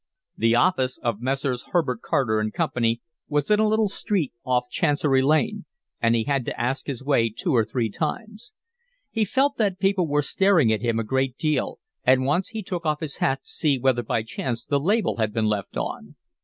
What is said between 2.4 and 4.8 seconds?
& Co. was in a little street off